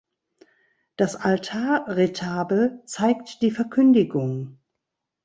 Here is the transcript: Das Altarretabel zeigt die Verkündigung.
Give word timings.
Das 0.97 1.15
Altarretabel 1.15 2.81
zeigt 2.87 3.43
die 3.43 3.51
Verkündigung. 3.51 4.57